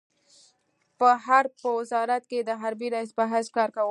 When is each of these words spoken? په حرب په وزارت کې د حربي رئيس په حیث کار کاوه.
په 0.99 1.09
حرب 1.25 1.51
په 1.63 1.69
وزارت 1.79 2.23
کې 2.29 2.39
د 2.43 2.49
حربي 2.61 2.87
رئيس 2.95 3.11
په 3.17 3.23
حیث 3.31 3.47
کار 3.57 3.69
کاوه. 3.75 3.89